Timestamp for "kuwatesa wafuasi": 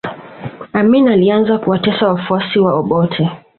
1.57-2.59